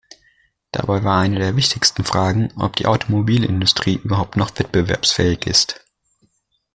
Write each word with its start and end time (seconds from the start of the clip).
Dabei 0.71 1.03
war 1.03 1.19
eine 1.19 1.37
der 1.37 1.55
wichtigsten 1.55 2.03
Fragen, 2.03 2.51
ob 2.59 2.75
die 2.75 2.87
Automobilindustrie 2.87 3.97
überhaupt 4.03 4.35
noch 4.35 4.49
wettbewerbsfähig 4.57 5.45
ist. 5.45 5.85